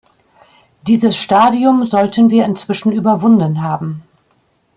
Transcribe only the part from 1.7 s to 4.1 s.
sollten wir inzwischen überwunden haben.